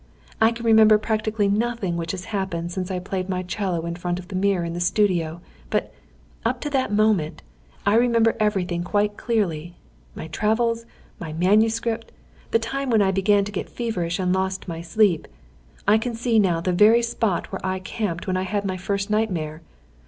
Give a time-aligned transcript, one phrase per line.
[0.41, 4.17] I can remember practically nothing which has happened since I played my 'cello in front
[4.17, 5.41] of the mirror in the studio.
[5.69, 5.93] But,
[6.43, 7.43] up to that moment,
[7.85, 9.75] I remember everything quite clearly;
[10.15, 10.87] my travels,
[11.19, 12.11] my manuscript,
[12.49, 15.27] the time when I began to get feverish and lost my sleep
[15.87, 19.11] I can see now the very spot where I camped when I had my first
[19.11, 19.61] nightmare.